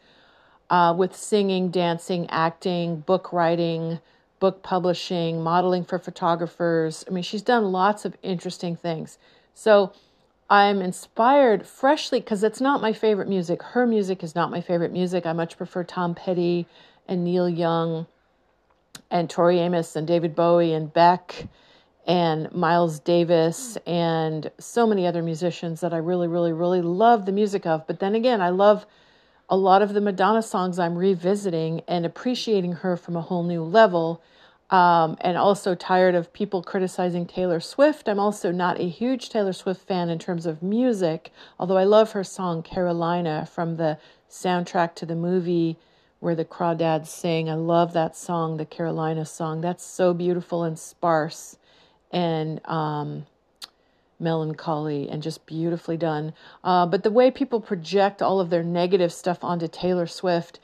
uh, 0.70 0.94
with 0.96 1.16
singing, 1.16 1.72
dancing, 1.72 2.30
acting, 2.30 2.98
book 2.98 3.34
writing, 3.34 4.00
book 4.40 4.62
publishing, 4.62 5.42
modeling 5.42 5.84
for 5.84 5.98
photographers. 5.98 7.04
I 7.08 7.12
mean, 7.12 7.24
she's 7.24 7.42
done 7.42 7.72
lots 7.72 8.06
of 8.06 8.16
interesting 8.22 8.76
things. 8.76 9.18
So, 9.56 9.94
I'm 10.54 10.84
inspired 10.84 11.66
freshly 11.66 12.20
because 12.20 12.44
it's 12.44 12.62
not 12.62 12.80
my 12.80 12.94
favorite 12.94 13.28
music. 13.28 13.64
Her 13.64 13.88
music 13.88 14.22
is 14.22 14.36
not 14.36 14.52
my 14.52 14.62
favorite 14.62 14.92
music. 14.92 15.26
I 15.26 15.34
much 15.34 15.58
prefer 15.58 15.84
Tom 15.84 16.14
Petty 16.14 16.68
and 17.08 17.24
Neil 17.24 17.50
Young 17.50 18.06
and 19.10 19.28
Tori 19.28 19.58
Amos 19.58 19.96
and 19.96 20.06
David 20.06 20.36
Bowie 20.36 20.74
and 20.74 20.94
Beck 20.94 21.48
and 22.06 22.52
Miles 22.52 23.00
Davis 23.00 23.80
and 23.88 24.52
so 24.60 24.86
many 24.86 25.08
other 25.08 25.24
musicians 25.24 25.82
that 25.82 25.92
I 25.92 25.98
really, 25.98 26.28
really, 26.28 26.54
really 26.54 26.84
love 26.84 27.26
the 27.26 27.32
music 27.32 27.66
of. 27.66 27.88
But 27.88 28.00
then 28.00 28.14
again, 28.14 28.40
I 28.40 28.50
love 28.50 28.86
a 29.50 29.58
lot 29.58 29.82
of 29.82 29.96
the 29.96 30.02
Madonna 30.02 30.44
songs 30.44 30.78
I'm 30.78 30.96
revisiting 30.96 31.82
and 31.88 32.06
appreciating 32.06 32.74
her 32.74 32.96
from 32.96 33.16
a 33.16 33.22
whole 33.22 33.42
new 33.42 33.64
level 33.64 34.22
um, 34.70 35.18
and 35.22 35.38
also 35.38 35.76
tired 35.76 36.16
of 36.16 36.34
people 36.34 36.64
criticizing 36.64 37.26
Taylor 37.26 37.60
Swift. 37.60 38.08
I'm 38.08 38.20
also 38.20 38.52
not 38.52 38.80
a 38.80 38.88
huge 38.88 39.30
Taylor 39.30 39.54
Swift 39.54 39.88
fan 39.88 40.10
in 40.10 40.20
terms 40.20 40.46
of 40.46 40.64
music, 40.64 41.32
although 41.60 41.78
I 41.78 41.84
love 41.84 42.14
her 42.14 42.24
song 42.24 42.64
Carolina 42.64 43.48
from 43.52 43.78
the 43.78 43.98
soundtrack 44.30 44.96
to 44.96 45.06
the 45.06 45.16
movie 45.16 45.78
where 46.20 46.36
the 46.36 46.46
crawdads 46.46 47.08
sing. 47.08 47.50
I 47.50 47.56
love 47.56 47.94
that 47.94 48.16
song, 48.16 48.58
the 48.58 48.66
Carolina 48.66 49.26
song. 49.26 49.62
That's 49.62 49.86
so 49.86 50.14
beautiful 50.14 50.64
and 50.64 50.80
sparse 50.80 51.58
and 52.12 52.66
um, 52.66 53.26
melancholy 54.20 55.10
and 55.10 55.22
just 55.22 55.46
beautifully 55.46 55.98
done. 55.98 56.34
Uh, 56.64 56.86
but 56.86 57.04
the 57.04 57.12
way 57.12 57.30
people 57.30 57.60
project 57.60 58.22
all 58.22 58.40
of 58.40 58.50
their 58.50 58.64
negative 58.64 59.12
stuff 59.12 59.44
onto 59.44 59.68
Taylor 59.68 60.08
Swift 60.08 60.60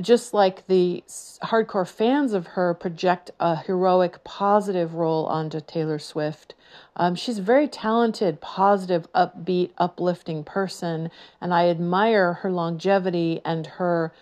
just 0.00 0.32
like 0.32 0.66
the 0.68 1.04
hardcore 1.44 1.86
fans 1.86 2.32
of 2.32 2.48
her 2.48 2.72
project 2.72 3.30
a 3.38 3.56
heroic, 3.56 4.24
positive 4.24 4.94
role 4.94 5.26
onto 5.26 5.60
Taylor 5.60 5.98
Swift. 5.98 6.54
Um, 6.96 7.14
she's 7.14 7.38
a 7.38 7.42
very 7.42 7.68
talented, 7.68 8.40
positive, 8.40 9.06
upbeat, 9.12 9.70
uplifting 9.76 10.44
person, 10.44 11.10
and 11.40 11.52
I 11.52 11.68
admire 11.68 12.34
her 12.34 12.50
longevity 12.50 13.42
and 13.44 13.66
her 13.66 14.12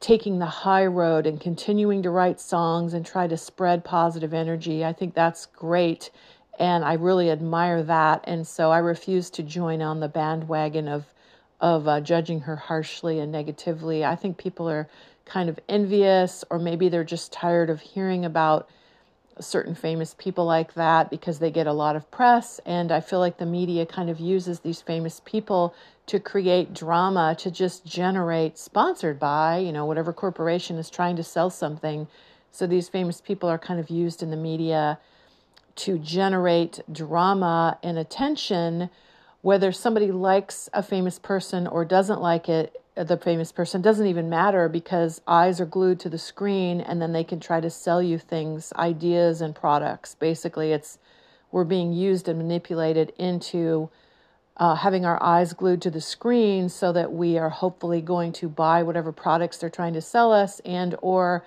taking 0.00 0.38
the 0.38 0.46
high 0.46 0.86
road 0.86 1.26
and 1.26 1.40
continuing 1.40 2.02
to 2.02 2.10
write 2.10 2.40
songs 2.40 2.94
and 2.94 3.04
try 3.04 3.26
to 3.26 3.36
spread 3.36 3.84
positive 3.84 4.34
energy. 4.34 4.84
I 4.84 4.92
think 4.92 5.14
that's 5.14 5.46
great, 5.46 6.10
and 6.58 6.84
I 6.84 6.92
really 6.94 7.30
admire 7.30 7.82
that. 7.82 8.24
And 8.24 8.46
so 8.46 8.70
I 8.70 8.78
refuse 8.78 9.30
to 9.30 9.42
join 9.42 9.80
on 9.80 10.00
the 10.00 10.08
bandwagon 10.08 10.86
of 10.86 11.06
of 11.60 11.88
uh, 11.88 12.00
judging 12.00 12.40
her 12.40 12.56
harshly 12.56 13.18
and 13.18 13.32
negatively. 13.32 14.04
I 14.04 14.16
think 14.16 14.38
people 14.38 14.68
are 14.68 14.88
kind 15.24 15.48
of 15.48 15.58
envious, 15.68 16.44
or 16.50 16.58
maybe 16.58 16.88
they're 16.88 17.04
just 17.04 17.32
tired 17.32 17.70
of 17.70 17.80
hearing 17.80 18.24
about 18.24 18.68
certain 19.40 19.74
famous 19.74 20.14
people 20.18 20.44
like 20.44 20.74
that 20.74 21.10
because 21.10 21.38
they 21.38 21.50
get 21.50 21.66
a 21.66 21.72
lot 21.72 21.96
of 21.96 22.10
press. 22.10 22.60
And 22.66 22.90
I 22.90 23.00
feel 23.00 23.20
like 23.20 23.38
the 23.38 23.46
media 23.46 23.86
kind 23.86 24.10
of 24.10 24.18
uses 24.18 24.60
these 24.60 24.80
famous 24.80 25.20
people 25.24 25.74
to 26.06 26.18
create 26.18 26.74
drama, 26.74 27.36
to 27.38 27.50
just 27.50 27.84
generate, 27.84 28.58
sponsored 28.58 29.18
by, 29.18 29.58
you 29.58 29.72
know, 29.72 29.84
whatever 29.84 30.12
corporation 30.12 30.76
is 30.76 30.90
trying 30.90 31.16
to 31.16 31.22
sell 31.22 31.50
something. 31.50 32.08
So 32.50 32.66
these 32.66 32.88
famous 32.88 33.20
people 33.20 33.48
are 33.48 33.58
kind 33.58 33.78
of 33.78 33.90
used 33.90 34.22
in 34.22 34.30
the 34.30 34.36
media 34.36 34.98
to 35.76 35.98
generate 35.98 36.80
drama 36.90 37.78
and 37.82 37.98
attention 37.98 38.90
whether 39.42 39.72
somebody 39.72 40.10
likes 40.10 40.68
a 40.72 40.82
famous 40.82 41.18
person 41.18 41.66
or 41.66 41.84
doesn't 41.84 42.20
like 42.20 42.48
it 42.48 42.82
the 43.06 43.16
famous 43.16 43.52
person 43.52 43.80
doesn't 43.80 44.06
even 44.06 44.28
matter 44.28 44.68
because 44.68 45.20
eyes 45.28 45.60
are 45.60 45.66
glued 45.66 46.00
to 46.00 46.08
the 46.08 46.18
screen 46.18 46.80
and 46.80 47.00
then 47.00 47.12
they 47.12 47.22
can 47.22 47.38
try 47.38 47.60
to 47.60 47.70
sell 47.70 48.02
you 48.02 48.18
things 48.18 48.72
ideas 48.76 49.40
and 49.40 49.54
products. 49.54 50.16
Basically 50.16 50.72
it's 50.72 50.98
we're 51.52 51.64
being 51.64 51.92
used 51.92 52.28
and 52.28 52.38
manipulated 52.38 53.12
into 53.16 53.88
uh, 54.56 54.74
having 54.74 55.06
our 55.06 55.22
eyes 55.22 55.52
glued 55.52 55.80
to 55.80 55.90
the 55.90 56.00
screen 56.00 56.68
so 56.68 56.92
that 56.92 57.12
we 57.12 57.38
are 57.38 57.50
hopefully 57.50 58.00
going 58.00 58.32
to 58.32 58.48
buy 58.48 58.82
whatever 58.82 59.12
products 59.12 59.58
they're 59.58 59.70
trying 59.70 59.94
to 59.94 60.02
sell 60.02 60.32
us 60.32 60.60
and 60.64 60.96
or 61.00 61.44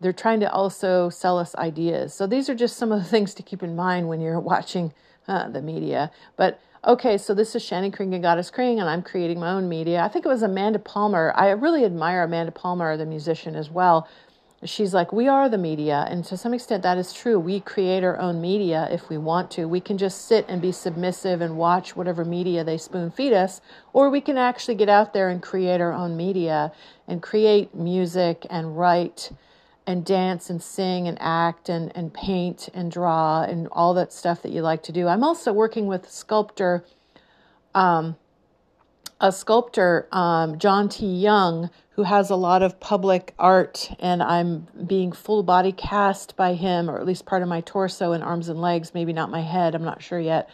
they're 0.00 0.12
trying 0.12 0.40
to 0.40 0.50
also 0.50 1.10
sell 1.10 1.38
us 1.38 1.54
ideas. 1.56 2.14
So 2.14 2.26
these 2.26 2.48
are 2.48 2.54
just 2.54 2.76
some 2.76 2.92
of 2.92 3.02
the 3.02 3.08
things 3.08 3.34
to 3.34 3.42
keep 3.42 3.62
in 3.62 3.74
mind 3.74 4.08
when 4.08 4.20
you're 4.20 4.38
watching 4.38 4.92
uh, 5.26 5.48
the 5.48 5.62
media. 5.62 6.10
But 6.36 6.60
okay, 6.84 7.16
so 7.16 7.32
this 7.34 7.54
is 7.54 7.62
Shannon 7.62 7.92
Kring 7.92 8.12
and 8.14 8.22
Goddess 8.22 8.50
Kring, 8.50 8.80
and 8.80 8.88
I'm 8.88 9.02
creating 9.02 9.38
my 9.38 9.52
own 9.52 9.68
media. 9.68 10.02
I 10.02 10.08
think 10.08 10.26
it 10.26 10.28
was 10.28 10.42
Amanda 10.42 10.78
Palmer. 10.78 11.32
I 11.36 11.50
really 11.50 11.84
admire 11.84 12.24
Amanda 12.24 12.52
Palmer, 12.52 12.96
the 12.96 13.06
musician, 13.06 13.54
as 13.54 13.70
well. 13.70 14.08
She's 14.64 14.94
like, 14.94 15.12
we 15.12 15.26
are 15.26 15.48
the 15.48 15.58
media. 15.58 16.06
And 16.08 16.24
to 16.26 16.36
some 16.36 16.54
extent, 16.54 16.84
that 16.84 16.96
is 16.96 17.12
true. 17.12 17.38
We 17.38 17.58
create 17.60 18.04
our 18.04 18.18
own 18.18 18.40
media 18.40 18.88
if 18.92 19.08
we 19.08 19.18
want 19.18 19.50
to. 19.52 19.66
We 19.66 19.80
can 19.80 19.98
just 19.98 20.26
sit 20.26 20.44
and 20.48 20.62
be 20.62 20.70
submissive 20.70 21.40
and 21.40 21.56
watch 21.56 21.96
whatever 21.96 22.24
media 22.24 22.62
they 22.62 22.78
spoon 22.78 23.10
feed 23.10 23.32
us, 23.32 23.60
or 23.92 24.08
we 24.08 24.20
can 24.20 24.38
actually 24.38 24.76
get 24.76 24.88
out 24.88 25.14
there 25.14 25.28
and 25.28 25.42
create 25.42 25.80
our 25.80 25.92
own 25.92 26.16
media 26.16 26.72
and 27.08 27.22
create 27.22 27.74
music 27.74 28.46
and 28.50 28.78
write 28.78 29.30
and 29.86 30.04
dance 30.04 30.48
and 30.48 30.62
sing 30.62 31.08
and 31.08 31.18
act 31.20 31.68
and, 31.68 31.94
and 31.96 32.14
paint 32.14 32.68
and 32.72 32.90
draw 32.90 33.42
and 33.42 33.68
all 33.72 33.94
that 33.94 34.12
stuff 34.12 34.42
that 34.42 34.52
you 34.52 34.62
like 34.62 34.82
to 34.84 34.92
do. 34.92 35.08
I'm 35.08 35.24
also 35.24 35.52
working 35.52 35.86
with 35.86 36.10
sculptor, 36.10 36.84
um, 37.74 38.16
a 39.20 39.32
sculptor, 39.32 40.08
um, 40.12 40.58
John 40.58 40.88
T. 40.88 41.06
Young, 41.06 41.70
who 41.90 42.04
has 42.04 42.30
a 42.30 42.36
lot 42.36 42.62
of 42.62 42.80
public 42.80 43.34
art, 43.38 43.90
and 43.98 44.22
I'm 44.22 44.66
being 44.86 45.12
full 45.12 45.42
body 45.42 45.72
cast 45.72 46.36
by 46.36 46.54
him, 46.54 46.88
or 46.88 46.98
at 46.98 47.06
least 47.06 47.26
part 47.26 47.42
of 47.42 47.48
my 47.48 47.60
torso 47.60 48.12
and 48.12 48.24
arms 48.24 48.48
and 48.48 48.60
legs, 48.60 48.94
maybe 48.94 49.12
not 49.12 49.30
my 49.30 49.42
head, 49.42 49.74
I'm 49.74 49.84
not 49.84 50.02
sure 50.02 50.20
yet 50.20 50.48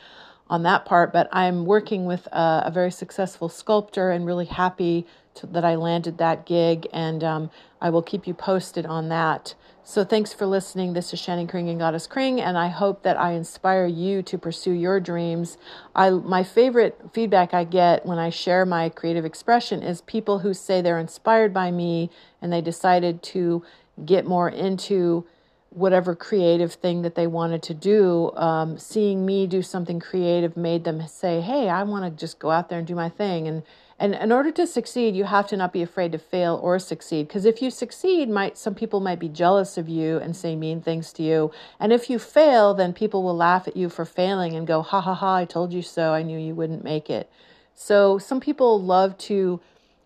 on 0.50 0.62
that 0.62 0.84
part, 0.84 1.12
but 1.12 1.28
I'm 1.32 1.64
working 1.66 2.06
with 2.06 2.26
a, 2.28 2.64
a 2.66 2.70
very 2.72 2.90
successful 2.90 3.48
sculptor 3.48 4.10
and 4.10 4.24
really 4.24 4.46
happy 4.46 5.06
to, 5.34 5.46
that 5.46 5.64
I 5.64 5.74
landed 5.74 6.18
that 6.18 6.46
gig, 6.46 6.86
and 6.92 7.22
um, 7.22 7.50
I 7.80 7.90
will 7.90 8.02
keep 8.02 8.26
you 8.26 8.34
posted 8.34 8.86
on 8.86 9.08
that. 9.10 9.54
So 9.84 10.04
thanks 10.04 10.34
for 10.34 10.44
listening. 10.44 10.92
This 10.92 11.14
is 11.14 11.18
Shannon 11.18 11.46
Kring 11.46 11.70
and 11.70 11.78
Goddess 11.78 12.06
Kring, 12.06 12.40
and 12.40 12.58
I 12.58 12.68
hope 12.68 13.02
that 13.04 13.18
I 13.18 13.32
inspire 13.32 13.86
you 13.86 14.22
to 14.22 14.36
pursue 14.36 14.72
your 14.72 15.00
dreams. 15.00 15.56
I 15.94 16.10
my 16.10 16.44
favorite 16.44 17.00
feedback 17.14 17.54
I 17.54 17.64
get 17.64 18.04
when 18.04 18.18
I 18.18 18.28
share 18.28 18.66
my 18.66 18.90
creative 18.90 19.24
expression 19.24 19.82
is 19.82 20.02
people 20.02 20.40
who 20.40 20.52
say 20.52 20.82
they're 20.82 20.98
inspired 20.98 21.54
by 21.54 21.70
me 21.70 22.10
and 22.42 22.52
they 22.52 22.60
decided 22.60 23.22
to 23.22 23.64
get 24.04 24.26
more 24.26 24.50
into 24.50 25.26
whatever 25.70 26.14
creative 26.14 26.72
thing 26.72 27.02
that 27.02 27.14
they 27.14 27.26
wanted 27.26 27.62
to 27.62 27.75
do. 27.75 28.32
Um, 28.37 28.78
seeing 28.78 29.26
me 29.26 29.46
do 29.46 29.62
something 29.62 30.00
creative 30.00 30.56
made 30.56 30.84
them 30.84 31.06
say, 31.06 31.40
"Hey, 31.40 31.68
I 31.68 31.82
want 31.82 32.04
to 32.04 32.10
just 32.10 32.38
go 32.38 32.50
out 32.50 32.68
there 32.68 32.78
and 32.78 32.87
do 32.87 32.94
my 32.94 33.08
thing." 33.08 33.46
And 33.46 33.62
and 34.00 34.14
in 34.14 34.30
order 34.30 34.52
to 34.52 34.66
succeed, 34.66 35.16
you 35.16 35.25
have 35.25 35.48
to 35.48 35.56
not 35.56 35.72
be 35.72 35.82
afraid 35.82 36.12
to 36.12 36.18
fail 36.18 36.60
or 36.62 36.78
succeed. 36.78 37.26
Because 37.26 37.44
if 37.44 37.60
you 37.60 37.68
succeed, 37.68 38.30
might 38.30 38.56
some 38.56 38.75
people 38.75 39.00
might 39.00 39.18
be 39.18 39.28
jealous 39.28 39.76
of 39.76 39.88
you 39.88 40.18
and 40.18 40.37
say 40.37 40.54
mean 40.54 40.80
things 40.80 41.12
to 41.14 41.22
you. 41.22 41.50
And 41.80 41.92
if 41.92 42.08
you 42.08 42.18
fail, 42.18 42.75
then 42.75 42.92
people 42.92 43.22
will 43.25 43.37
laugh 43.37 43.66
at 43.66 43.76
you 43.76 43.88
for 43.88 44.04
failing 44.04 44.54
and 44.54 44.66
go, 44.66 44.82
"Ha 44.82 45.00
ha 45.00 45.14
ha! 45.14 45.34
I 45.37 45.44
told 45.44 45.72
you 45.72 45.82
so. 45.82 46.12
I 46.12 46.22
knew 46.22 46.38
you 46.38 46.54
wouldn't 46.54 46.84
make 46.84 47.10
it." 47.10 47.28
So 47.75 48.18
some 48.18 48.40
people 48.40 48.80
love 48.80 49.18
to 49.18 49.60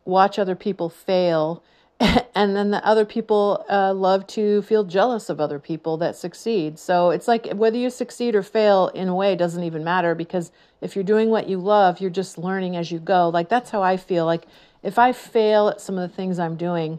watch 0.04 0.38
other 0.38 0.56
people 0.56 0.88
fail 0.88 1.62
and 2.34 2.56
then 2.56 2.70
the 2.70 2.84
other 2.84 3.04
people 3.04 3.64
uh, 3.70 3.94
love 3.94 4.26
to 4.26 4.62
feel 4.62 4.82
jealous 4.82 5.28
of 5.28 5.40
other 5.40 5.58
people 5.58 5.96
that 5.98 6.16
succeed. 6.16 6.78
So 6.78 7.10
it's 7.10 7.28
like 7.28 7.52
whether 7.52 7.76
you 7.76 7.90
succeed 7.90 8.34
or 8.34 8.42
fail 8.42 8.88
in 8.88 9.08
a 9.08 9.14
way 9.14 9.36
doesn't 9.36 9.62
even 9.62 9.84
matter 9.84 10.14
because 10.14 10.50
if 10.80 10.96
you're 10.96 11.04
doing 11.04 11.30
what 11.30 11.48
you 11.48 11.58
love, 11.58 12.00
you're 12.00 12.10
just 12.10 12.38
learning 12.38 12.76
as 12.76 12.90
you 12.90 12.98
go. 12.98 13.28
Like 13.28 13.48
that's 13.48 13.70
how 13.70 13.82
I 13.82 13.96
feel. 13.96 14.26
Like 14.26 14.46
if 14.82 14.98
I 14.98 15.12
fail 15.12 15.68
at 15.68 15.80
some 15.80 15.96
of 15.96 16.10
the 16.10 16.16
things 16.16 16.40
I'm 16.40 16.56
doing, 16.56 16.98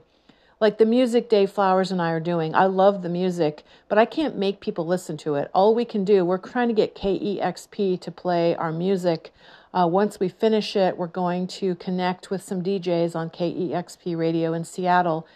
like 0.62 0.78
the 0.78 0.86
music 0.86 1.28
Dave 1.28 1.52
Flowers 1.52 1.92
and 1.92 2.02
I 2.02 2.12
are 2.12 2.22
doing, 2.22 2.56
I 2.56 2.66
love 2.66 3.02
the 3.02 3.10
music, 3.10 3.64
but 3.90 3.98
I 3.98 4.06
can't 4.06 4.38
make 4.38 4.62
people 4.62 4.88
listen 4.88 5.18
to 5.18 5.36
it. 5.36 5.52
All 5.54 5.76
we 5.76 5.84
can 5.84 6.06
do, 6.06 6.24
we're 6.24 6.38
trying 6.38 6.70
to 6.70 6.74
get 6.74 6.96
KEXP 6.96 8.00
to 8.00 8.12
play 8.12 8.56
our 8.56 8.72
music 8.72 9.34
uh, 9.74 9.88
once 9.88 10.20
we 10.20 10.30
finish 10.30 10.76
it, 10.76 10.98
we're 10.98 11.08
going 11.08 11.48
to 11.48 11.76
connect 11.76 12.30
with 12.30 12.44
some 12.44 12.62
DJs 12.62 13.16
on 13.16 13.30
KEXP 13.30 14.16
radio 14.16 14.54
in 14.54 14.64
Seattle 14.64 15.28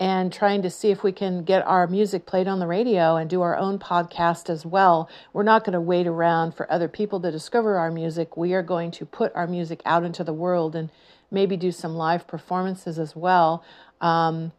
and 0.00 0.32
trying 0.32 0.60
to 0.62 0.70
see 0.70 0.90
if 0.90 1.04
we 1.04 1.12
can 1.12 1.44
get 1.44 1.64
our 1.66 1.86
music 1.86 2.26
played 2.26 2.48
on 2.48 2.58
the 2.58 2.66
radio 2.66 3.14
and 3.16 3.30
do 3.30 3.42
our 3.42 3.56
own 3.56 3.78
podcast 3.78 4.50
as 4.50 4.66
well. 4.66 5.08
We're 5.32 5.44
not 5.44 5.62
going 5.62 5.74
to 5.74 5.80
wait 5.80 6.08
around 6.08 6.56
for 6.56 6.70
other 6.70 6.88
people 6.88 7.20
to 7.20 7.30
discover 7.30 7.76
our 7.76 7.92
music. 7.92 8.36
We 8.36 8.54
are 8.54 8.62
going 8.62 8.90
to 8.92 9.06
put 9.06 9.34
our 9.36 9.46
music 9.46 9.80
out 9.84 10.02
into 10.02 10.24
the 10.24 10.32
world 10.32 10.74
and 10.74 10.90
maybe 11.30 11.56
do 11.56 11.70
some 11.70 11.94
live 11.94 12.26
performances 12.26 12.98
as 12.98 13.14
well. 13.14 13.64
Um, 14.00 14.50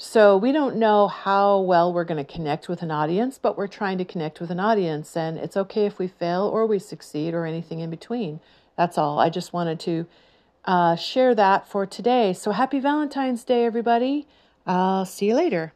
so 0.00 0.36
we 0.36 0.52
don't 0.52 0.76
know 0.76 1.08
how 1.08 1.58
well 1.58 1.92
we're 1.92 2.04
going 2.04 2.24
to 2.24 2.32
connect 2.32 2.68
with 2.68 2.82
an 2.82 2.92
audience, 2.92 3.36
but 3.36 3.58
we're 3.58 3.66
trying 3.66 3.98
to 3.98 4.04
connect 4.04 4.40
with 4.40 4.48
an 4.52 4.60
audience. 4.60 5.16
And 5.16 5.36
it's 5.36 5.56
okay 5.56 5.86
if 5.86 5.98
we 5.98 6.06
fail 6.06 6.42
or 6.42 6.66
we 6.66 6.78
succeed 6.78 7.34
or 7.34 7.44
anything 7.44 7.80
in 7.80 7.90
between. 7.90 8.38
That's 8.76 8.96
all. 8.96 9.18
I 9.18 9.28
just 9.28 9.52
wanted 9.52 9.80
to 9.80 10.06
uh, 10.64 10.94
share 10.94 11.34
that 11.34 11.66
for 11.66 11.84
today. 11.84 12.32
So 12.32 12.52
happy 12.52 12.78
Valentine's 12.78 13.42
Day, 13.42 13.64
everybody. 13.64 14.28
I'll 14.64 15.04
see 15.04 15.26
you 15.26 15.34
later. 15.34 15.72